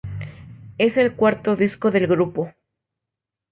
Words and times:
Es 0.79 0.97
el 0.97 1.13
cuarto 1.15 1.55
disco 1.55 1.91
del 1.91 2.07
grupo. 2.07 2.51